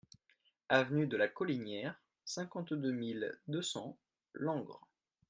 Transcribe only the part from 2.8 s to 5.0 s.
mille deux cents Langres